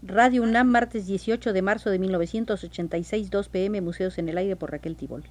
Radio 0.00 0.44
UNAM, 0.44 0.68
martes 0.68 1.06
18 1.08 1.52
de 1.52 1.60
marzo 1.60 1.90
de 1.90 1.98
1986, 1.98 3.30
2 3.30 3.48
pm, 3.48 3.80
Museos 3.80 4.16
en 4.18 4.28
el 4.28 4.38
Aire 4.38 4.54
por 4.54 4.70
Raquel 4.70 4.94
Tibol. 4.94 5.24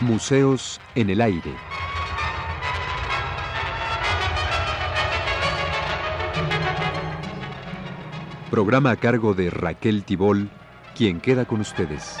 Museos 0.00 0.82
en 0.94 1.08
el 1.08 1.22
Aire. 1.22 1.54
Programa 8.50 8.90
a 8.90 8.96
cargo 8.96 9.32
de 9.32 9.48
Raquel 9.48 10.04
Tibol, 10.04 10.50
quien 10.94 11.20
queda 11.20 11.46
con 11.46 11.60
ustedes. 11.60 12.18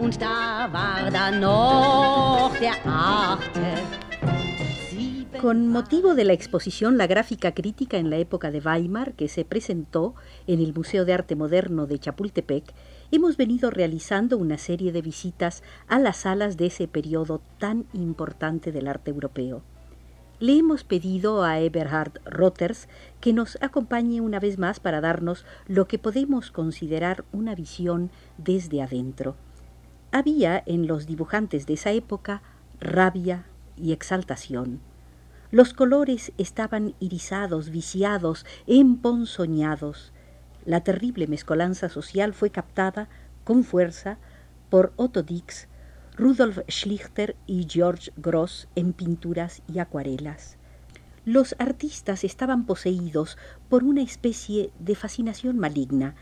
Und 0.00 0.20
da 0.20 0.68
war 0.72 1.30
noch 1.30 2.52
der 2.58 2.74
achte. 2.84 3.76
Con 5.40 5.68
motivo 5.68 6.16
de 6.16 6.24
la 6.24 6.32
exposición 6.32 6.98
La 6.98 7.06
gráfica 7.06 7.52
crítica 7.52 7.96
en 7.96 8.10
la 8.10 8.16
época 8.16 8.50
de 8.50 8.58
Weimar, 8.58 9.12
que 9.12 9.28
se 9.28 9.44
presentó 9.44 10.16
en 10.48 10.60
el 10.60 10.74
Museo 10.74 11.04
de 11.04 11.12
Arte 11.12 11.36
Moderno 11.36 11.86
de 11.86 12.00
Chapultepec, 12.00 12.64
hemos 13.12 13.36
venido 13.36 13.70
realizando 13.70 14.36
una 14.36 14.58
serie 14.58 14.90
de 14.90 15.00
visitas 15.00 15.62
a 15.86 16.00
las 16.00 16.16
salas 16.16 16.56
de 16.56 16.66
ese 16.66 16.88
periodo 16.88 17.40
tan 17.58 17.86
importante 17.92 18.72
del 18.72 18.88
arte 18.88 19.12
europeo. 19.12 19.62
Le 20.40 20.56
hemos 20.56 20.84
pedido 20.84 21.42
a 21.42 21.58
Eberhard 21.58 22.20
Rotters 22.24 22.88
que 23.20 23.32
nos 23.32 23.58
acompañe 23.60 24.20
una 24.20 24.38
vez 24.38 24.56
más 24.56 24.78
para 24.78 25.00
darnos 25.00 25.44
lo 25.66 25.88
que 25.88 25.98
podemos 25.98 26.52
considerar 26.52 27.24
una 27.32 27.56
visión 27.56 28.12
desde 28.36 28.80
adentro. 28.80 29.34
Había 30.12 30.62
en 30.64 30.86
los 30.86 31.06
dibujantes 31.06 31.66
de 31.66 31.74
esa 31.74 31.90
época 31.90 32.42
rabia 32.80 33.46
y 33.76 33.92
exaltación. 33.92 34.80
Los 35.50 35.74
colores 35.74 36.32
estaban 36.38 36.94
irisados, 37.00 37.70
viciados, 37.70 38.46
emponzoñados. 38.68 40.12
La 40.64 40.84
terrible 40.84 41.26
mezcolanza 41.26 41.88
social 41.88 42.32
fue 42.32 42.50
captada 42.50 43.08
con 43.42 43.64
fuerza 43.64 44.18
por 44.70 44.92
Otto 44.96 45.24
Dix, 45.24 45.66
Rudolf 46.18 46.58
Schlichter 46.68 47.36
y 47.46 47.68
George 47.70 48.10
Gross 48.16 48.66
en 48.74 48.92
pinturas 48.92 49.62
y 49.72 49.78
acuarelas. 49.78 50.56
Los 51.24 51.54
artistas 51.60 52.24
estaban 52.24 52.66
poseídos 52.66 53.38
por 53.68 53.84
una 53.84 54.02
especie 54.02 54.72
de 54.80 54.96
fascinación 54.96 55.60
maligna. 55.60 56.16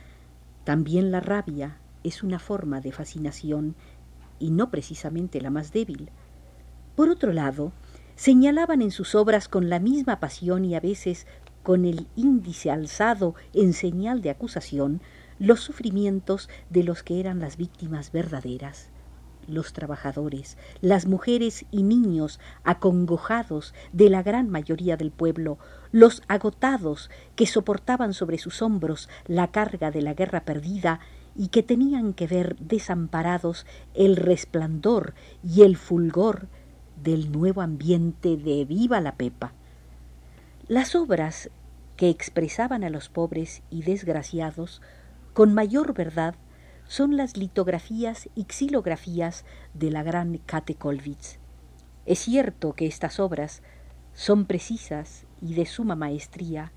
También 0.64 1.10
la 1.10 1.20
rabia 1.20 1.78
es 2.04 2.22
una 2.22 2.38
forma 2.38 2.82
de 2.82 2.92
fascinación 2.92 3.74
y 4.38 4.50
no 4.50 4.70
precisamente 4.70 5.40
la 5.40 5.48
más 5.48 5.72
débil. 5.72 6.10
Por 6.94 7.08
otro 7.08 7.32
lado, 7.32 7.72
señalaban 8.16 8.82
en 8.82 8.90
sus 8.90 9.14
obras 9.14 9.48
con 9.48 9.70
la 9.70 9.78
misma 9.78 10.20
pasión 10.20 10.66
y 10.66 10.74
a 10.74 10.80
veces 10.80 11.26
con 11.62 11.86
el 11.86 12.06
índice 12.16 12.70
alzado 12.70 13.34
en 13.54 13.72
señal 13.72 14.20
de 14.20 14.28
acusación 14.28 15.00
los 15.38 15.60
sufrimientos 15.60 16.50
de 16.68 16.84
los 16.84 17.02
que 17.02 17.18
eran 17.18 17.40
las 17.40 17.56
víctimas 17.56 18.12
verdaderas 18.12 18.90
los 19.46 19.72
trabajadores, 19.72 20.56
las 20.80 21.06
mujeres 21.06 21.64
y 21.70 21.82
niños 21.82 22.40
acongojados 22.64 23.74
de 23.92 24.10
la 24.10 24.22
gran 24.22 24.48
mayoría 24.50 24.96
del 24.96 25.10
pueblo, 25.10 25.58
los 25.92 26.22
agotados 26.28 27.10
que 27.34 27.46
soportaban 27.46 28.14
sobre 28.14 28.38
sus 28.38 28.62
hombros 28.62 29.08
la 29.26 29.50
carga 29.50 29.90
de 29.90 30.02
la 30.02 30.14
guerra 30.14 30.44
perdida 30.44 31.00
y 31.34 31.48
que 31.48 31.62
tenían 31.62 32.12
que 32.12 32.26
ver 32.26 32.56
desamparados 32.56 33.66
el 33.94 34.16
resplandor 34.16 35.14
y 35.42 35.62
el 35.62 35.76
fulgor 35.76 36.48
del 37.02 37.30
nuevo 37.30 37.60
ambiente 37.60 38.36
de 38.36 38.64
Viva 38.64 39.00
la 39.00 39.16
Pepa. 39.16 39.52
Las 40.68 40.94
obras 40.94 41.50
que 41.96 42.10
expresaban 42.10 42.84
a 42.84 42.90
los 42.90 43.08
pobres 43.08 43.62
y 43.70 43.82
desgraciados 43.82 44.82
con 45.32 45.54
mayor 45.54 45.94
verdad 45.94 46.34
son 46.88 47.16
las 47.16 47.36
litografías 47.36 48.28
y 48.34 48.44
xilografías 48.44 49.44
de 49.74 49.90
la 49.90 50.02
gran 50.02 50.38
Kate 50.38 50.74
Kollwitz. 50.74 51.38
Es 52.04 52.20
cierto 52.20 52.74
que 52.74 52.86
estas 52.86 53.18
obras 53.18 53.62
son 54.14 54.46
precisas 54.46 55.26
y 55.42 55.54
de 55.54 55.66
suma 55.66 55.96
maestría, 55.96 56.72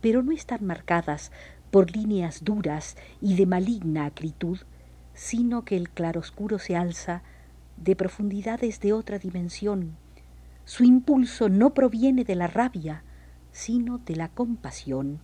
pero 0.00 0.22
no 0.22 0.32
están 0.32 0.64
marcadas 0.66 1.30
por 1.70 1.96
líneas 1.96 2.44
duras 2.44 2.96
y 3.20 3.36
de 3.36 3.46
maligna 3.46 4.06
acritud, 4.06 4.58
sino 5.14 5.64
que 5.64 5.76
el 5.76 5.90
claroscuro 5.90 6.58
se 6.58 6.76
alza 6.76 7.22
de 7.76 7.96
profundidades 7.96 8.80
de 8.80 8.92
otra 8.92 9.18
dimensión. 9.18 9.96
Su 10.64 10.84
impulso 10.84 11.48
no 11.48 11.74
proviene 11.74 12.24
de 12.24 12.34
la 12.34 12.46
rabia, 12.46 13.02
sino 13.52 13.98
de 13.98 14.16
la 14.16 14.28
compasión. 14.28 15.20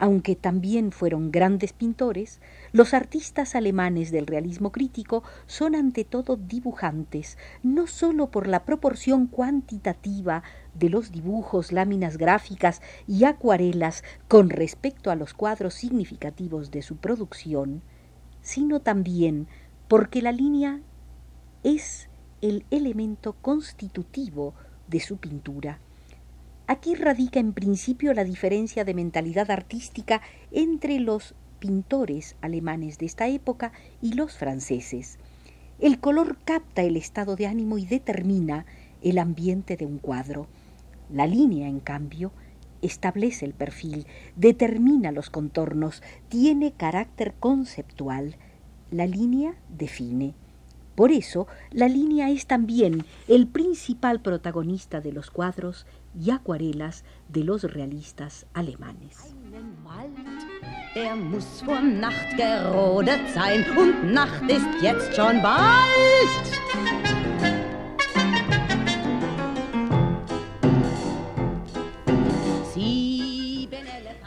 Aunque 0.00 0.34
también 0.34 0.92
fueron 0.92 1.30
grandes 1.30 1.74
pintores, 1.74 2.40
los 2.72 2.94
artistas 2.94 3.54
alemanes 3.54 4.10
del 4.10 4.26
realismo 4.26 4.72
crítico 4.72 5.22
son 5.46 5.74
ante 5.74 6.06
todo 6.06 6.36
dibujantes, 6.38 7.36
no 7.62 7.86
sólo 7.86 8.30
por 8.30 8.46
la 8.46 8.64
proporción 8.64 9.26
cuantitativa 9.26 10.42
de 10.72 10.88
los 10.88 11.12
dibujos, 11.12 11.70
láminas 11.70 12.16
gráficas 12.16 12.80
y 13.06 13.24
acuarelas 13.24 14.02
con 14.26 14.48
respecto 14.48 15.10
a 15.10 15.16
los 15.16 15.34
cuadros 15.34 15.74
significativos 15.74 16.70
de 16.70 16.80
su 16.80 16.96
producción, 16.96 17.82
sino 18.40 18.80
también 18.80 19.48
porque 19.86 20.22
la 20.22 20.32
línea 20.32 20.80
es 21.62 22.08
el 22.40 22.64
elemento 22.70 23.34
constitutivo 23.34 24.54
de 24.88 25.00
su 25.00 25.18
pintura. 25.18 25.78
Aquí 26.70 26.94
radica 26.94 27.40
en 27.40 27.52
principio 27.52 28.14
la 28.14 28.22
diferencia 28.22 28.84
de 28.84 28.94
mentalidad 28.94 29.50
artística 29.50 30.22
entre 30.52 31.00
los 31.00 31.34
pintores 31.58 32.36
alemanes 32.42 32.96
de 32.98 33.06
esta 33.06 33.26
época 33.26 33.72
y 34.00 34.12
los 34.12 34.36
franceses. 34.36 35.18
El 35.80 35.98
color 35.98 36.38
capta 36.44 36.82
el 36.82 36.96
estado 36.96 37.34
de 37.34 37.48
ánimo 37.48 37.76
y 37.76 37.86
determina 37.86 38.66
el 39.02 39.18
ambiente 39.18 39.76
de 39.76 39.84
un 39.84 39.98
cuadro. 39.98 40.46
La 41.12 41.26
línea, 41.26 41.66
en 41.66 41.80
cambio, 41.80 42.30
establece 42.82 43.46
el 43.46 43.52
perfil, 43.52 44.06
determina 44.36 45.10
los 45.10 45.28
contornos, 45.28 46.04
tiene 46.28 46.70
carácter 46.70 47.34
conceptual. 47.40 48.36
La 48.92 49.08
línea 49.08 49.56
define. 49.76 50.34
Por 51.00 51.12
eso, 51.12 51.46
la 51.70 51.88
línea 51.88 52.28
es 52.28 52.46
también 52.46 53.06
el 53.26 53.46
principal 53.46 54.20
protagonista 54.20 55.00
de 55.00 55.12
los 55.12 55.30
cuadros 55.30 55.86
y 56.14 56.30
acuarelas 56.30 57.04
de 57.30 57.42
los 57.42 57.62
realistas 57.62 58.44
alemanes. 58.52 59.34
Er 60.94 61.16
muss 61.16 61.64
Nacht 61.66 62.36
gerodet 62.36 63.26
sein 63.32 63.64
Nacht 64.12 64.42
ist 64.50 64.68
jetzt 64.82 65.14
schon 65.16 65.40
bald. 65.40 66.89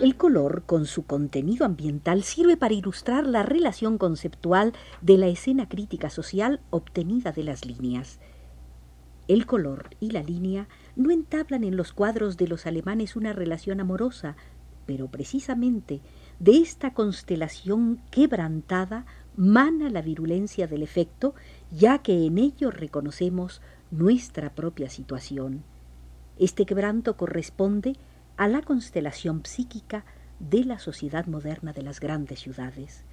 El 0.03 0.17
color, 0.17 0.63
con 0.65 0.85
su 0.85 1.05
contenido 1.05 1.65
ambiental, 1.65 2.23
sirve 2.23 2.57
para 2.57 2.73
ilustrar 2.73 3.25
la 3.25 3.41
relación 3.41 3.97
conceptual 3.97 4.73
de 5.01 5.17
la 5.17 5.27
escena 5.27 5.69
crítica 5.69 6.09
social 6.09 6.59
obtenida 6.71 7.31
de 7.31 7.43
las 7.45 7.65
líneas. 7.65 8.19
El 9.29 9.45
color 9.45 9.91
y 10.01 10.11
la 10.11 10.21
línea 10.21 10.67
no 10.97 11.09
entablan 11.09 11.63
en 11.63 11.77
los 11.77 11.93
cuadros 11.93 12.35
de 12.35 12.49
los 12.49 12.65
alemanes 12.65 13.15
una 13.15 13.31
relación 13.31 13.79
amorosa, 13.79 14.35
pero 14.85 15.07
precisamente 15.07 16.01
de 16.37 16.57
esta 16.57 16.93
constelación 16.93 18.01
quebrantada 18.11 19.05
mana 19.37 19.89
la 19.89 20.01
virulencia 20.01 20.67
del 20.67 20.83
efecto, 20.83 21.33
ya 21.71 21.99
que 21.99 22.25
en 22.25 22.39
ello 22.39 22.71
reconocemos 22.71 23.61
nuestra 23.89 24.53
propia 24.53 24.89
situación. 24.89 25.63
Este 26.37 26.65
quebranto 26.65 27.15
corresponde 27.15 27.91
a 27.91 28.12
la 28.37 28.61
constelación 28.61 29.45
psíquica 29.45 30.05
de 30.39 30.65
la 30.65 30.79
sociedad 30.79 31.27
moderna 31.27 31.73
de 31.73 31.83
las 31.83 31.99
grandes 31.99 32.39
ciudades. 32.39 33.03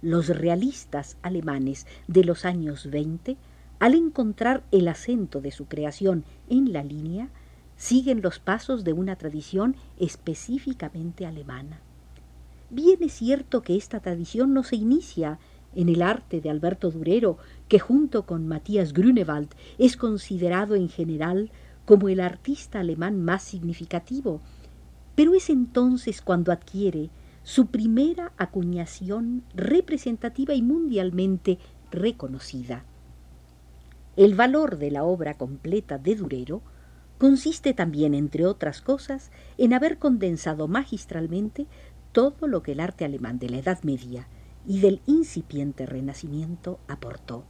Los 0.00 0.28
realistas 0.28 1.16
alemanes 1.22 1.86
de 2.08 2.24
los 2.24 2.44
años 2.44 2.90
20 2.90 3.36
al 3.82 3.94
encontrar 3.94 4.62
el 4.70 4.86
acento 4.86 5.40
de 5.40 5.50
su 5.50 5.66
creación 5.66 6.22
en 6.48 6.72
la 6.72 6.84
línea, 6.84 7.30
siguen 7.76 8.22
los 8.22 8.38
pasos 8.38 8.84
de 8.84 8.92
una 8.92 9.16
tradición 9.16 9.74
específicamente 9.98 11.26
alemana. 11.26 11.80
Bien 12.70 12.98
es 13.00 13.14
cierto 13.14 13.62
que 13.62 13.74
esta 13.74 13.98
tradición 13.98 14.54
no 14.54 14.62
se 14.62 14.76
inicia 14.76 15.40
en 15.74 15.88
el 15.88 16.00
arte 16.00 16.40
de 16.40 16.48
Alberto 16.48 16.92
Durero, 16.92 17.38
que 17.66 17.80
junto 17.80 18.24
con 18.24 18.46
Matías 18.46 18.92
Grünewald 18.92 19.48
es 19.78 19.96
considerado 19.96 20.76
en 20.76 20.88
general 20.88 21.50
como 21.84 22.08
el 22.08 22.20
artista 22.20 22.78
alemán 22.78 23.24
más 23.24 23.42
significativo, 23.42 24.40
pero 25.14 25.34
es 25.34 25.50
entonces 25.50 26.22
cuando 26.22 26.52
adquiere 26.52 27.10
su 27.42 27.66
primera 27.66 28.32
acuñación 28.36 29.42
representativa 29.54 30.54
y 30.54 30.62
mundialmente 30.62 31.58
reconocida. 31.90 32.84
El 34.16 34.34
valor 34.34 34.78
de 34.78 34.90
la 34.90 35.04
obra 35.04 35.34
completa 35.34 35.98
de 35.98 36.14
Durero 36.14 36.62
consiste 37.18 37.72
también, 37.72 38.14
entre 38.14 38.46
otras 38.46 38.80
cosas, 38.80 39.30
en 39.58 39.72
haber 39.72 39.98
condensado 39.98 40.68
magistralmente 40.68 41.66
todo 42.12 42.46
lo 42.46 42.62
que 42.62 42.72
el 42.72 42.80
arte 42.80 43.04
alemán 43.04 43.38
de 43.38 43.48
la 43.48 43.58
Edad 43.58 43.82
Media 43.82 44.28
y 44.66 44.80
del 44.80 45.00
incipiente 45.06 45.86
Renacimiento 45.86 46.78
aportó, 46.88 47.44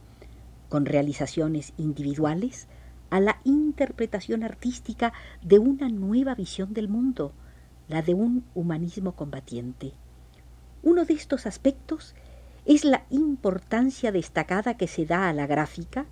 con 0.69 0.85
realizaciones 0.85 1.73
individuales, 1.77 2.67
a 3.09 3.19
la 3.19 3.39
interpretación 3.43 4.43
artística 4.43 5.13
de 5.43 5.59
una 5.59 5.89
nueva 5.89 6.33
visión 6.33 6.73
del 6.73 6.87
mundo, 6.87 7.33
la 7.87 8.01
de 8.01 8.13
un 8.13 8.43
humanismo 8.53 9.13
combatiente. 9.13 9.93
Uno 10.81 11.05
de 11.05 11.13
estos 11.13 11.45
aspectos 11.45 12.15
es 12.65 12.85
la 12.85 13.03
importancia 13.09 14.11
destacada 14.11 14.75
que 14.75 14.87
se 14.87 15.05
da 15.05 15.29
a 15.29 15.33
la 15.33 15.47
gráfica, 15.47 16.05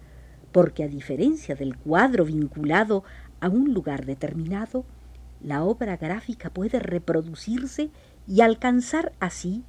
porque 0.51 0.83
a 0.83 0.87
diferencia 0.87 1.55
del 1.55 1.77
cuadro 1.77 2.25
vinculado 2.25 3.03
a 3.39 3.49
un 3.49 3.73
lugar 3.73 4.05
determinado, 4.05 4.85
la 5.41 5.63
obra 5.63 5.97
gráfica 5.97 6.49
puede 6.49 6.79
reproducirse 6.79 7.89
y 8.27 8.41
alcanzar 8.41 9.13
así 9.19 9.63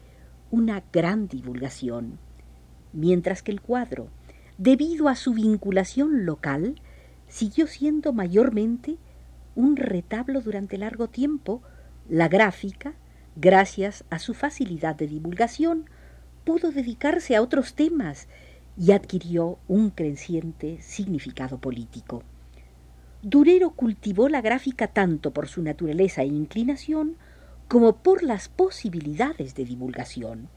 una 0.50 0.82
gran 0.93 1.28
divulgación, 1.28 2.19
mientras 2.93 3.43
que 3.43 3.52
el 3.52 3.60
cuadro, 3.60 4.08
debido 4.58 5.08
a 5.08 5.16
su 5.16 5.32
vinculación 5.32 6.26
local, 6.26 6.75
siguió 7.26 7.66
siendo 7.66 8.12
mayormente 8.12 8.98
un 9.55 9.76
retablo 9.76 10.43
durante 10.43 10.76
largo 10.76 11.08
tiempo, 11.08 11.62
la 12.12 12.28
gráfica, 12.28 12.92
gracias 13.36 14.04
a 14.10 14.18
su 14.18 14.34
facilidad 14.34 14.94
de 14.94 15.06
divulgación, 15.06 15.88
pudo 16.44 16.70
dedicarse 16.70 17.34
a 17.34 17.40
otros 17.40 17.72
temas 17.72 18.28
y 18.76 18.92
adquirió 18.92 19.58
un 19.66 19.88
creciente 19.88 20.76
significado 20.82 21.56
político. 21.56 22.22
Durero 23.22 23.70
cultivó 23.70 24.28
la 24.28 24.42
gráfica 24.42 24.88
tanto 24.88 25.32
por 25.32 25.48
su 25.48 25.62
naturaleza 25.62 26.20
e 26.20 26.26
inclinación 26.26 27.16
como 27.66 27.96
por 28.02 28.22
las 28.22 28.50
posibilidades 28.50 29.54
de 29.54 29.64
divulgación. 29.64 30.50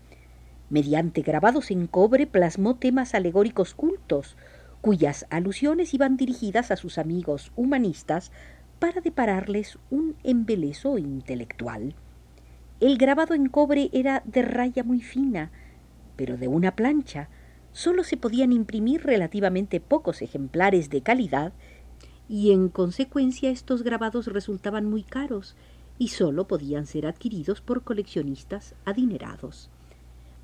Mediante 0.69 1.21
grabados 1.21 1.71
en 1.71 1.87
cobre 1.87 2.27
plasmó 2.27 2.75
temas 2.75 3.15
alegóricos 3.15 3.75
cultos, 3.75 4.35
cuyas 4.81 5.25
alusiones 5.29 5.93
iban 5.93 6.17
dirigidas 6.17 6.69
a 6.71 6.75
sus 6.75 6.97
amigos 6.97 7.53
humanistas 7.55 8.33
para 8.79 9.01
depararles 9.01 9.77
un 9.89 10.15
embeleso 10.23 10.97
intelectual. 10.97 11.95
El 12.79 12.97
grabado 12.97 13.33
en 13.33 13.47
cobre 13.47 13.89
era 13.93 14.21
de 14.25 14.41
raya 14.41 14.83
muy 14.83 15.01
fina, 15.01 15.51
pero 16.15 16.37
de 16.37 16.47
una 16.47 16.75
plancha. 16.75 17.29
Solo 17.71 18.03
se 18.03 18.17
podían 18.17 18.51
imprimir 18.51 19.03
relativamente 19.03 19.79
pocos 19.79 20.21
ejemplares 20.21 20.89
de 20.89 21.01
calidad 21.01 21.53
y 22.27 22.51
en 22.51 22.69
consecuencia 22.69 23.49
estos 23.49 23.83
grabados 23.83 24.27
resultaban 24.27 24.85
muy 24.85 25.03
caros 25.03 25.55
y 25.97 26.09
sólo 26.09 26.47
podían 26.47 26.85
ser 26.85 27.05
adquiridos 27.07 27.61
por 27.61 27.83
coleccionistas 27.83 28.75
adinerados. 28.83 29.69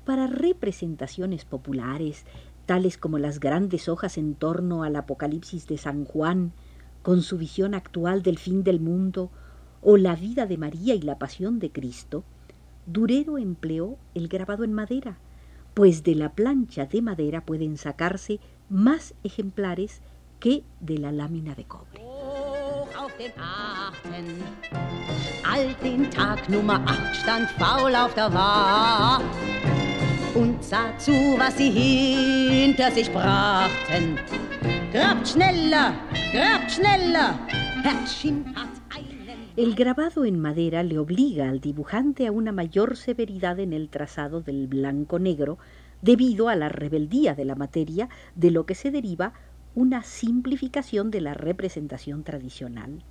Para 0.04 0.26
representaciones 0.26 1.44
populares, 1.44 2.24
tales 2.66 2.96
como 2.96 3.18
las 3.18 3.40
grandes 3.40 3.88
hojas 3.88 4.18
en 4.18 4.34
torno 4.34 4.82
al 4.82 4.96
Apocalipsis 4.96 5.66
de 5.66 5.78
San 5.78 6.04
Juan, 6.04 6.52
con 7.02 7.22
su 7.22 7.38
visión 7.38 7.74
actual 7.74 8.22
del 8.22 8.38
fin 8.38 8.62
del 8.64 8.80
mundo, 8.80 9.30
o 9.80 9.96
la 9.96 10.14
vida 10.14 10.46
de 10.46 10.56
María 10.58 10.94
y 10.94 11.02
la 11.02 11.18
pasión 11.18 11.58
de 11.58 11.70
Cristo, 11.70 12.24
Durero 12.86 13.38
empleó 13.38 13.98
el 14.14 14.28
grabado 14.28 14.64
en 14.64 14.72
madera, 14.72 15.18
pues 15.74 16.02
de 16.02 16.14
la 16.14 16.32
plancha 16.32 16.86
de 16.86 17.02
madera 17.02 17.44
pueden 17.44 17.76
sacarse 17.76 18.40
más 18.68 19.14
ejemplares 19.24 20.00
que 20.40 20.64
de 20.80 20.98
la 20.98 21.12
lámina 21.12 21.54
de 21.54 21.64
cobre. 21.64 22.00
Al 25.44 25.76
den 25.82 26.08
Tag 26.10 26.48
Nummer 26.48 26.80
8 26.86 27.14
stand 27.14 27.48
faul 27.58 27.94
auf 27.94 28.14
der 28.14 28.32
Wahr 28.32 29.20
und 30.34 30.62
sah 30.62 30.96
zu, 30.98 31.12
was 31.38 31.56
sie 31.56 31.70
hinter 31.70 32.90
sich 32.90 33.10
brachten. 33.12 34.18
Grabt 34.92 35.28
schneller, 35.28 35.94
grabt 36.32 36.61
el 39.56 39.74
grabado 39.74 40.24
en 40.24 40.40
madera 40.40 40.82
le 40.82 40.98
obliga 40.98 41.50
al 41.50 41.60
dibujante 41.60 42.26
a 42.26 42.32
una 42.32 42.50
mayor 42.50 42.96
severidad 42.96 43.60
en 43.60 43.74
el 43.74 43.90
trazado 43.90 44.40
del 44.40 44.68
blanco-negro 44.68 45.58
debido 46.00 46.48
a 46.48 46.56
la 46.56 46.70
rebeldía 46.70 47.34
de 47.34 47.44
la 47.44 47.56
materia, 47.56 48.08
de 48.36 48.50
lo 48.50 48.64
que 48.64 48.74
se 48.74 48.90
deriva 48.90 49.34
una 49.74 50.02
simplificación 50.02 51.10
de 51.10 51.20
la 51.20 51.34
representación 51.34 52.24
tradicional. 52.24 53.02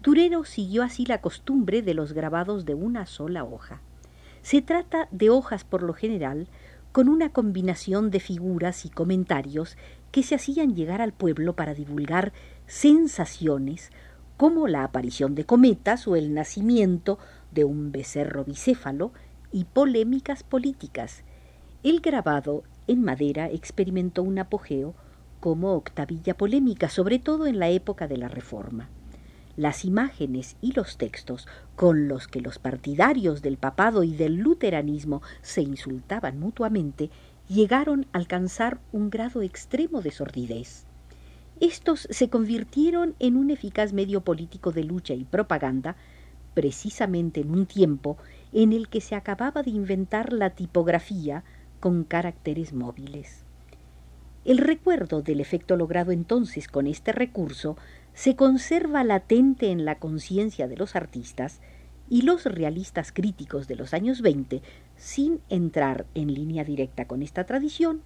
Durero 0.00 0.44
siguió 0.44 0.84
así 0.84 1.04
la 1.04 1.20
costumbre 1.20 1.82
de 1.82 1.94
los 1.94 2.12
grabados 2.12 2.64
de 2.64 2.74
una 2.74 3.06
sola 3.06 3.42
hoja. 3.42 3.80
Se 4.42 4.62
trata 4.62 5.08
de 5.10 5.30
hojas 5.30 5.64
por 5.64 5.82
lo 5.82 5.94
general 5.94 6.46
con 6.92 7.08
una 7.08 7.30
combinación 7.30 8.12
de 8.12 8.20
figuras 8.20 8.84
y 8.84 8.88
comentarios 8.88 9.76
que 10.12 10.22
se 10.22 10.36
hacían 10.36 10.76
llegar 10.76 11.02
al 11.02 11.12
pueblo 11.12 11.56
para 11.56 11.74
divulgar 11.74 12.32
sensaciones 12.66 13.90
como 14.36 14.66
la 14.66 14.84
aparición 14.84 15.34
de 15.34 15.44
cometas 15.44 16.08
o 16.08 16.16
el 16.16 16.34
nacimiento 16.34 17.18
de 17.52 17.64
un 17.64 17.92
becerro 17.92 18.44
bicéfalo 18.44 19.12
y 19.52 19.64
polémicas 19.64 20.42
políticas. 20.42 21.22
El 21.82 22.00
grabado 22.00 22.64
en 22.86 23.02
madera 23.02 23.48
experimentó 23.48 24.22
un 24.22 24.38
apogeo 24.38 24.94
como 25.40 25.74
octavilla 25.74 26.36
polémica, 26.36 26.88
sobre 26.88 27.18
todo 27.18 27.46
en 27.46 27.58
la 27.58 27.68
época 27.68 28.08
de 28.08 28.16
la 28.16 28.28
Reforma. 28.28 28.88
Las 29.56 29.84
imágenes 29.84 30.56
y 30.60 30.72
los 30.72 30.96
textos 30.96 31.46
con 31.76 32.08
los 32.08 32.26
que 32.26 32.40
los 32.40 32.58
partidarios 32.58 33.40
del 33.40 33.56
papado 33.56 34.02
y 34.02 34.16
del 34.16 34.36
luteranismo 34.36 35.22
se 35.42 35.62
insultaban 35.62 36.40
mutuamente 36.40 37.10
llegaron 37.48 38.06
a 38.12 38.18
alcanzar 38.18 38.80
un 38.90 39.10
grado 39.10 39.42
extremo 39.42 40.00
de 40.02 40.10
sordidez. 40.10 40.86
Estos 41.60 42.08
se 42.10 42.28
convirtieron 42.28 43.14
en 43.20 43.36
un 43.36 43.50
eficaz 43.50 43.92
medio 43.92 44.22
político 44.22 44.72
de 44.72 44.84
lucha 44.84 45.14
y 45.14 45.24
propaganda, 45.24 45.96
precisamente 46.52 47.40
en 47.40 47.50
un 47.50 47.66
tiempo 47.66 48.16
en 48.52 48.72
el 48.72 48.88
que 48.88 49.00
se 49.00 49.14
acababa 49.14 49.62
de 49.62 49.70
inventar 49.70 50.32
la 50.32 50.50
tipografía 50.50 51.44
con 51.80 52.04
caracteres 52.04 52.72
móviles. 52.72 53.44
El 54.44 54.58
recuerdo 54.58 55.22
del 55.22 55.40
efecto 55.40 55.76
logrado 55.76 56.12
entonces 56.12 56.68
con 56.68 56.86
este 56.86 57.12
recurso 57.12 57.76
se 58.12 58.36
conserva 58.36 59.02
latente 59.02 59.70
en 59.70 59.84
la 59.84 59.98
conciencia 59.98 60.68
de 60.68 60.76
los 60.76 60.96
artistas 60.96 61.60
y 62.10 62.22
los 62.22 62.44
realistas 62.44 63.10
críticos 63.10 63.66
de 63.66 63.76
los 63.76 63.94
años 63.94 64.20
20, 64.20 64.60
sin 64.96 65.40
entrar 65.48 66.06
en 66.14 66.32
línea 66.34 66.64
directa 66.64 67.06
con 67.06 67.22
esta 67.22 67.44
tradición, 67.44 68.02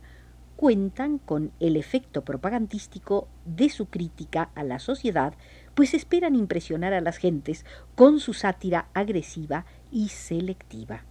cuentan 0.58 1.18
con 1.18 1.52
el 1.60 1.76
efecto 1.76 2.24
propagandístico 2.24 3.28
de 3.44 3.68
su 3.68 3.86
crítica 3.86 4.50
a 4.56 4.64
la 4.64 4.80
sociedad, 4.80 5.34
pues 5.76 5.94
esperan 5.94 6.34
impresionar 6.34 6.92
a 6.94 7.00
las 7.00 7.18
gentes 7.18 7.64
con 7.94 8.18
su 8.18 8.32
sátira 8.34 8.88
agresiva 8.92 9.66
y 9.92 10.08
selectiva. 10.08 11.04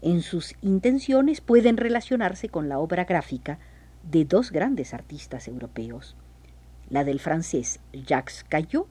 En 0.00 0.22
sus 0.22 0.54
intenciones 0.62 1.42
pueden 1.42 1.76
relacionarse 1.76 2.48
con 2.48 2.70
la 2.70 2.78
obra 2.78 3.04
gráfica, 3.04 3.58
de 4.02 4.24
dos 4.24 4.50
grandes 4.50 4.94
artistas 4.94 5.46
europeos, 5.46 6.16
la 6.88 7.04
del 7.04 7.20
francés 7.20 7.80
Jacques 7.92 8.46
Caillot, 8.48 8.86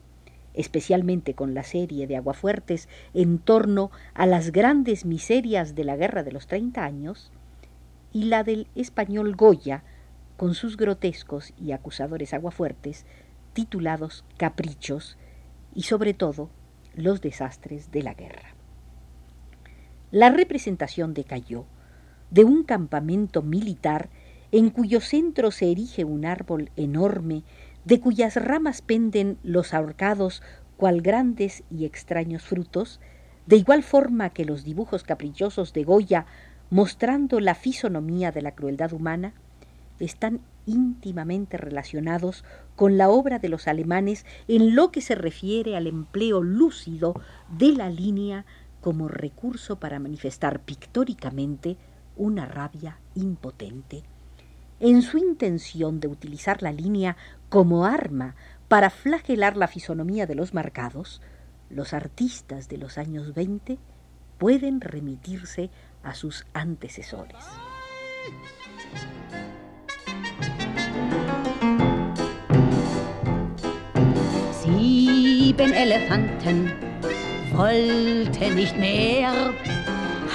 especialmente 0.54 1.34
con 1.34 1.54
la 1.54 1.64
serie 1.64 2.06
de 2.06 2.16
Aguafuertes 2.16 2.88
en 3.12 3.40
torno 3.40 3.90
a 4.14 4.24
las 4.26 4.52
grandes 4.52 5.04
miserias 5.04 5.74
de 5.74 5.82
la 5.82 5.96
Guerra 5.96 6.22
de 6.22 6.30
los 6.30 6.46
Treinta 6.46 6.84
Años, 6.84 7.32
y 8.12 8.24
la 8.24 8.44
del 8.44 8.68
español 8.74 9.36
Goya, 9.36 9.82
con 10.36 10.54
sus 10.54 10.76
grotescos 10.76 11.52
y 11.58 11.72
acusadores 11.72 12.32
aguafuertes, 12.34 13.06
titulados 13.52 14.24
Caprichos, 14.36 15.16
y 15.74 15.82
sobre 15.82 16.14
todo 16.14 16.50
los 16.94 17.20
desastres 17.20 17.90
de 17.90 18.02
la 18.02 18.14
guerra. 18.14 18.54
La 20.10 20.30
representación 20.30 21.14
de 21.14 21.24
Caillot 21.24 21.66
de 22.30 22.44
un 22.44 22.62
campamento 22.64 23.42
militar 23.42 24.10
en 24.52 24.70
cuyo 24.70 25.00
centro 25.00 25.50
se 25.50 25.70
erige 25.70 26.04
un 26.04 26.24
árbol 26.24 26.70
enorme, 26.76 27.42
de 27.84 28.00
cuyas 28.00 28.36
ramas 28.36 28.82
penden 28.82 29.38
los 29.42 29.74
ahorcados 29.74 30.42
cual 30.76 31.02
grandes 31.02 31.64
y 31.70 31.84
extraños 31.84 32.42
frutos, 32.42 33.00
de 33.46 33.56
igual 33.56 33.82
forma 33.82 34.30
que 34.30 34.44
los 34.44 34.64
dibujos 34.64 35.04
caprichosos 35.04 35.72
de 35.72 35.84
Goya 35.84 36.26
mostrando 36.70 37.40
la 37.40 37.54
fisonomía 37.54 38.32
de 38.32 38.42
la 38.42 38.54
crueldad 38.54 38.92
humana, 38.92 39.34
están 39.98 40.40
íntimamente 40.66 41.56
relacionados 41.56 42.44
con 42.76 42.98
la 42.98 43.08
obra 43.08 43.38
de 43.38 43.48
los 43.48 43.66
alemanes 43.66 44.26
en 44.46 44.74
lo 44.74 44.90
que 44.90 45.00
se 45.00 45.14
refiere 45.14 45.76
al 45.76 45.86
empleo 45.86 46.42
lúcido 46.42 47.14
de 47.48 47.72
la 47.72 47.88
línea 47.88 48.44
como 48.80 49.08
recurso 49.08 49.80
para 49.80 49.98
manifestar 49.98 50.60
pictóricamente 50.60 51.76
una 52.16 52.46
rabia 52.46 52.98
impotente. 53.14 54.04
En 54.80 55.02
su 55.02 55.18
intención 55.18 55.98
de 56.00 56.08
utilizar 56.08 56.62
la 56.62 56.70
línea 56.70 57.16
como 57.48 57.84
arma 57.84 58.36
para 58.68 58.90
flagelar 58.90 59.56
la 59.56 59.66
fisonomía 59.66 60.26
de 60.26 60.34
los 60.34 60.54
marcados, 60.54 61.20
los 61.70 61.94
artistas 61.94 62.68
de 62.68 62.78
los 62.78 62.98
años 62.98 63.34
20 63.34 63.78
pueden 64.38 64.80
remitirse 64.80 65.70
a 66.02 66.14
sus 66.14 66.46
antecesores. 66.52 67.44
Sieben 74.62 75.72
Elefanten 75.74 76.72
wollten 77.54 78.54
nicht 78.54 78.76
mehr, 78.76 79.52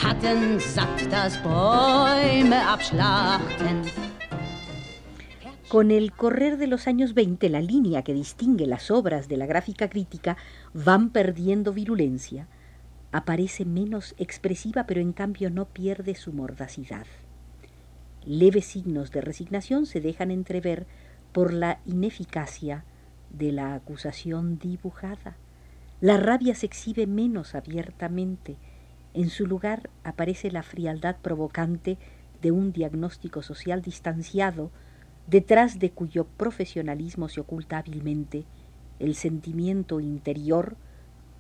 hatten 0.04 0.60
satt 0.60 1.12
das 1.12 1.38
Bäume 1.44 2.60
abschlachten. 2.68 3.84
Con 5.70 5.90
el 5.90 6.12
correr 6.12 6.58
de 6.58 6.68
los 6.68 6.88
años 6.88 7.16
20, 7.16 7.50
la 7.50 7.60
línea 7.60 8.04
que 8.04 8.14
distingue 8.14 8.68
las 8.68 8.92
obras 8.92 9.28
de 9.28 9.38
la 9.38 9.48
gráfica 9.48 9.90
crítica 9.90 10.38
van 10.74 11.10
perdiendo 11.10 11.74
virulencia, 11.74 12.48
aparece 13.14 13.64
menos 13.64 14.16
expresiva, 14.18 14.86
pero 14.86 15.00
en 15.00 15.14
cambio 15.14 15.50
no 15.50 15.66
pierde 15.66 16.16
su 16.16 16.34
mordacidad. 16.34 17.06
Leves 18.26 18.66
signos 18.66 19.12
de 19.12 19.22
resignación 19.22 19.86
se 19.86 20.02
dejan 20.02 20.32
entrever 20.32 20.88
por 21.32 21.54
la 21.54 21.80
ineficacia 21.86 22.84
de 23.30 23.52
la 23.52 23.76
acusación 23.76 24.58
dibujada. 24.58 25.38
La 26.02 26.18
rabia 26.18 26.56
se 26.56 26.66
exhibe 26.66 27.08
menos 27.08 27.56
abiertamente. 27.56 28.58
En 29.14 29.30
su 29.30 29.46
lugar 29.46 29.90
aparece 30.04 30.52
la 30.52 30.64
frialdad 30.64 31.18
provocante 31.22 32.00
de 32.42 32.52
un 32.52 32.74
diagnóstico 32.74 33.44
social 33.44 33.82
distanciado, 33.82 34.72
detrás 35.28 35.80
de 35.80 35.92
cuyo 35.92 36.26
profesionalismo 36.26 37.30
se 37.30 37.42
oculta 37.42 37.78
hábilmente 37.78 38.46
el 39.00 39.16
sentimiento 39.16 40.00
interior, 40.00 40.78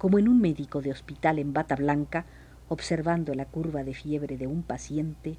como 0.04 0.20
en 0.20 0.28
un 0.28 0.42
médico 0.42 0.82
de 0.82 0.92
hospital 0.92 1.40
en 1.40 1.54
bata 1.54 1.78
blanca, 1.78 2.26
observando 2.68 3.34
la 3.36 3.46
curva 3.46 3.86
de 3.86 3.94
fiebre 3.94 4.36
de 4.36 4.48
un 4.48 4.62
paciente 4.62 5.38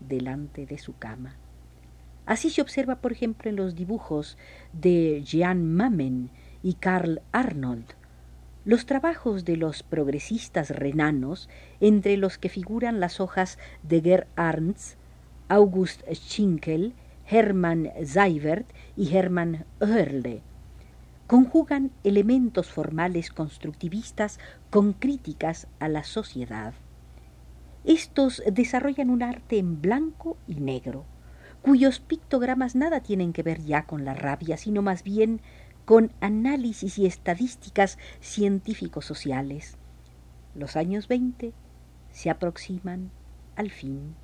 delante 0.00 0.64
de 0.64 0.78
su 0.78 0.96
cama. 0.96 1.36
Así 2.24 2.48
se 2.48 2.62
observa, 2.62 3.02
por 3.02 3.12
ejemplo, 3.12 3.50
en 3.50 3.56
los 3.56 3.74
dibujos 3.74 4.38
de 4.72 5.22
Jean 5.22 5.70
Mamen 5.70 6.30
y 6.62 6.76
Karl 6.76 7.20
Arnold, 7.30 7.84
los 8.64 8.86
trabajos 8.86 9.44
de 9.44 9.58
los 9.58 9.82
progresistas 9.82 10.70
renanos, 10.70 11.50
entre 11.80 12.16
los 12.16 12.38
que 12.38 12.48
figuran 12.48 13.00
las 13.00 13.20
hojas 13.20 13.58
de 13.82 14.00
Ger 14.00 14.28
Arndt, 14.34 14.78
August 15.48 16.00
Schinkel, 16.10 16.94
Hermann 17.30 17.92
Seibert 18.02 18.66
y 18.96 19.14
Hermann 19.14 19.66
Oerle, 19.78 20.40
conjugan 21.26 21.90
elementos 22.04 22.70
formales 22.70 23.30
constructivistas 23.30 24.38
con 24.70 24.92
críticas 24.92 25.66
a 25.80 25.88
la 25.88 26.04
sociedad. 26.04 26.74
Estos 27.84 28.42
desarrollan 28.50 29.10
un 29.10 29.22
arte 29.22 29.58
en 29.58 29.80
blanco 29.80 30.36
y 30.46 30.56
negro, 30.56 31.04
cuyos 31.62 32.00
pictogramas 32.00 32.74
nada 32.74 33.00
tienen 33.00 33.32
que 33.32 33.42
ver 33.42 33.60
ya 33.62 33.86
con 33.86 34.04
la 34.04 34.14
rabia, 34.14 34.56
sino 34.56 34.82
más 34.82 35.02
bien 35.02 35.40
con 35.84 36.12
análisis 36.20 36.98
y 36.98 37.06
estadísticas 37.06 37.98
científico-sociales. 38.20 39.78
Los 40.54 40.76
años 40.76 41.06
20 41.06 41.52
se 42.10 42.30
aproximan 42.30 43.10
al 43.56 43.70
fin, 43.70 44.14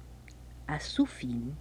a 0.66 0.80
su 0.80 1.06
fin. 1.06 1.54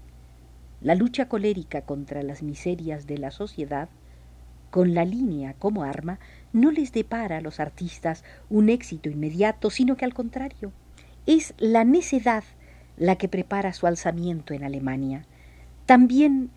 La 0.81 0.95
lucha 0.95 1.29
colérica 1.29 1.81
contra 1.81 2.23
las 2.23 2.41
miserias 2.41 3.05
de 3.05 3.17
la 3.17 3.29
sociedad, 3.29 3.89
con 4.71 4.95
la 4.95 5.05
línea 5.05 5.53
como 5.59 5.83
arma, 5.83 6.19
no 6.53 6.71
les 6.71 6.91
depara 6.91 7.37
a 7.37 7.41
los 7.41 7.59
artistas 7.59 8.23
un 8.49 8.69
éxito 8.69 9.09
inmediato, 9.09 9.69
sino 9.69 9.95
que 9.95 10.05
al 10.05 10.15
contrario, 10.15 10.71
es 11.27 11.53
la 11.57 11.83
necedad 11.83 12.43
la 12.97 13.15
que 13.17 13.27
prepara 13.27 13.73
su 13.73 13.85
alzamiento 13.85 14.53
en 14.53 14.63
Alemania. 14.63 15.25
También 15.85 16.49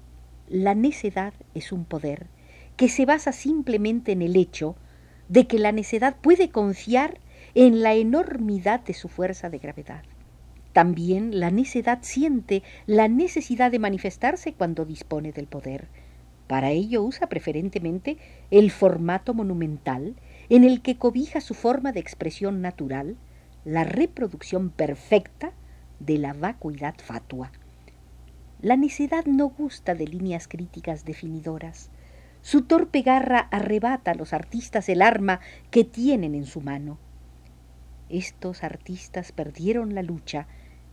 la 0.48 0.74
necedad 0.74 1.34
es 1.54 1.72
un 1.72 1.84
poder 1.84 2.26
que 2.76 2.88
se 2.88 3.06
basa 3.06 3.32
simplemente 3.32 4.12
en 4.12 4.22
el 4.22 4.36
hecho 4.36 4.76
de 5.28 5.46
que 5.46 5.58
la 5.58 5.72
necedad 5.72 6.16
puede 6.20 6.50
confiar 6.50 7.18
en 7.54 7.82
la 7.82 7.94
enormidad 7.94 8.80
de 8.80 8.94
su 8.94 9.08
fuerza 9.08 9.48
de 9.48 9.58
gravedad. 9.58 10.02
También 10.72 11.38
la 11.38 11.50
necedad 11.50 12.00
siente 12.02 12.62
la 12.86 13.06
necesidad 13.08 13.70
de 13.70 13.78
manifestarse 13.78 14.54
cuando 14.54 14.84
dispone 14.84 15.30
del 15.30 15.46
poder. 15.46 15.88
Para 16.46 16.70
ello 16.70 17.02
usa 17.02 17.28
preferentemente 17.28 18.18
el 18.50 18.70
formato 18.70 19.32
monumental 19.32 20.14
en 20.48 20.64
el 20.64 20.82
que 20.82 20.98
cobija 20.98 21.40
su 21.40 21.54
forma 21.54 21.92
de 21.92 22.00
expresión 22.00 22.60
natural, 22.60 23.16
la 23.64 23.84
reproducción 23.84 24.70
perfecta 24.70 25.52
de 26.00 26.18
la 26.18 26.34
vacuidad 26.34 26.94
fatua. 27.02 27.50
La 28.60 28.76
necedad 28.76 29.24
no 29.24 29.48
gusta 29.48 29.94
de 29.94 30.06
líneas 30.06 30.48
críticas 30.48 31.04
definidoras. 31.04 31.90
Su 32.42 32.62
torpe 32.62 33.02
garra 33.02 33.40
arrebata 33.50 34.10
a 34.10 34.14
los 34.14 34.32
artistas 34.34 34.88
el 34.90 35.00
arma 35.00 35.40
que 35.70 35.84
tienen 35.84 36.34
en 36.34 36.44
su 36.44 36.60
mano. 36.60 36.98
Estos 38.10 38.64
artistas 38.64 39.32
perdieron 39.32 39.94
la 39.94 40.02
lucha 40.02 40.46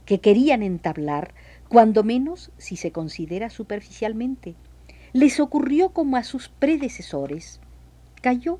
que 0.05 0.21
querían 0.21 0.63
entablar, 0.63 1.33
cuando 1.67 2.03
menos 2.03 2.51
si 2.57 2.77
se 2.77 2.91
considera 2.91 3.49
superficialmente. 3.49 4.55
Les 5.13 5.41
ocurrió 5.41 5.89
como 5.89 6.15
a 6.15 6.23
sus 6.23 6.47
predecesores. 6.47 7.59
Cayó. 8.21 8.59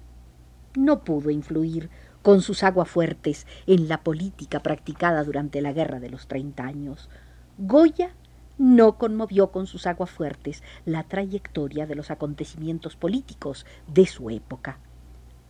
No 0.75 1.03
pudo 1.03 1.29
influir 1.29 1.89
con 2.21 2.41
sus 2.41 2.63
aguafuertes 2.63 3.47
en 3.67 3.87
la 3.87 4.03
política 4.03 4.61
practicada 4.61 5.23
durante 5.23 5.61
la 5.61 5.73
Guerra 5.73 5.99
de 5.99 6.09
los 6.09 6.27
Treinta 6.27 6.63
Años. 6.63 7.09
Goya 7.57 8.13
no 8.57 8.97
conmovió 8.97 9.51
con 9.51 9.65
sus 9.65 9.87
aguafuertes 9.87 10.61
la 10.85 11.03
trayectoria 11.03 11.87
de 11.87 11.95
los 11.95 12.11
acontecimientos 12.11 12.95
políticos 12.95 13.65
de 13.87 14.05
su 14.05 14.29
época. 14.29 14.77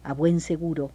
A 0.04 0.14
buen 0.14 0.40
seguro 0.40 0.92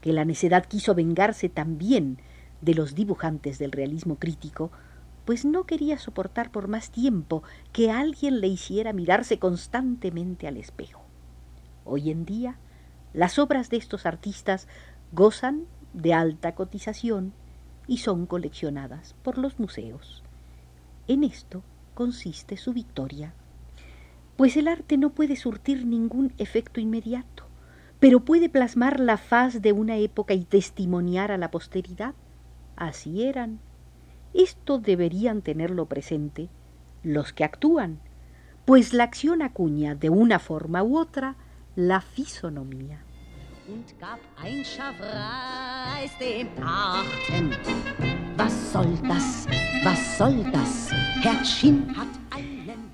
que 0.00 0.12
la 0.12 0.24
necedad 0.24 0.66
quiso 0.66 0.94
vengarse 0.94 1.48
también 1.48 2.18
de 2.60 2.74
los 2.74 2.94
dibujantes 2.94 3.58
del 3.58 3.72
realismo 3.72 4.16
crítico, 4.16 4.70
pues 5.24 5.44
no 5.44 5.64
quería 5.64 5.98
soportar 5.98 6.50
por 6.50 6.68
más 6.68 6.90
tiempo 6.90 7.42
que 7.72 7.90
alguien 7.90 8.40
le 8.40 8.48
hiciera 8.48 8.92
mirarse 8.92 9.38
constantemente 9.38 10.46
al 10.46 10.56
espejo. 10.56 11.02
Hoy 11.84 12.10
en 12.10 12.24
día, 12.24 12.58
las 13.12 13.38
obras 13.38 13.70
de 13.70 13.76
estos 13.76 14.06
artistas 14.06 14.68
gozan 15.12 15.66
de 15.92 16.12
alta 16.14 16.54
cotización 16.54 17.32
y 17.86 17.98
son 17.98 18.26
coleccionadas 18.26 19.14
por 19.22 19.38
los 19.38 19.58
museos. 19.58 20.22
En 21.06 21.22
esto 21.22 21.62
consiste 21.94 22.56
su 22.56 22.72
victoria, 22.72 23.34
pues 24.36 24.56
el 24.56 24.68
arte 24.68 24.96
no 24.96 25.10
puede 25.10 25.36
surtir 25.36 25.86
ningún 25.86 26.32
efecto 26.38 26.80
inmediato, 26.80 27.44
pero 28.00 28.20
puede 28.20 28.48
plasmar 28.48 28.98
la 28.98 29.16
faz 29.16 29.62
de 29.62 29.72
una 29.72 29.96
época 29.96 30.34
y 30.34 30.44
testimoniar 30.44 31.30
a 31.30 31.38
la 31.38 31.50
posteridad. 31.50 32.14
Así 32.76 33.24
eran. 33.24 33.60
Esto 34.34 34.78
deberían 34.78 35.42
tenerlo 35.42 35.86
presente 35.86 36.48
los 37.04 37.32
que 37.32 37.44
actúan, 37.44 38.00
pues 38.64 38.92
la 38.92 39.04
acción 39.04 39.42
acuña 39.42 39.94
de 39.94 40.10
una 40.10 40.40
forma 40.40 40.82
u 40.82 40.98
otra 40.98 41.36
la 41.76 42.00
fisonomía. 42.00 43.04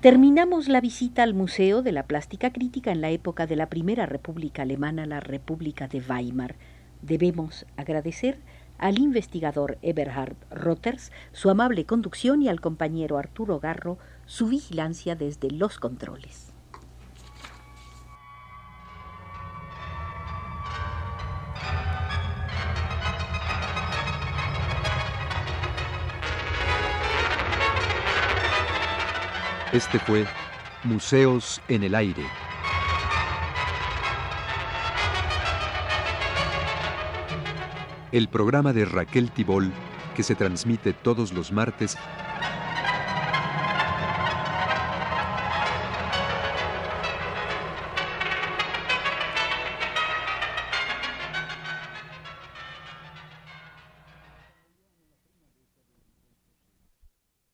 Terminamos 0.01 0.67
la 0.67 0.81
visita 0.81 1.23
al 1.23 1.33
Museo 1.33 1.81
de 1.81 1.91
la 1.91 2.03
Plástica 2.03 2.51
Crítica 2.51 2.91
en 2.91 3.01
la 3.01 3.09
época 3.09 3.47
de 3.47 3.55
la 3.55 3.67
Primera 3.67 4.05
República 4.05 4.61
Alemana, 4.61 5.05
la 5.05 5.19
República 5.19 5.87
de 5.87 6.01
Weimar. 6.01 6.55
Debemos 7.01 7.65
agradecer 7.77 8.39
al 8.81 8.99
investigador 8.99 9.77
Eberhard 9.81 10.35
Rotters 10.49 11.13
su 11.31 11.49
amable 11.49 11.85
conducción 11.85 12.41
y 12.41 12.49
al 12.49 12.59
compañero 12.59 13.17
Arturo 13.17 13.59
Garro 13.61 13.97
su 14.25 14.47
vigilancia 14.47 15.15
desde 15.15 15.49
los 15.49 15.79
controles. 15.79 16.51
Este 29.71 29.99
fue 29.99 30.25
Museos 30.83 31.61
en 31.69 31.83
el 31.83 31.95
Aire. 31.95 32.40
El 38.11 38.27
programa 38.27 38.73
de 38.73 38.83
Raquel 38.83 39.31
Tibol 39.31 39.71
que 40.15 40.23
se 40.23 40.35
transmite 40.35 40.93
todos 40.93 41.31
los 41.31 41.53
martes 41.53 41.97